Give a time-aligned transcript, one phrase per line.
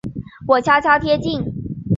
[0.47, 1.39] 我悄悄贴近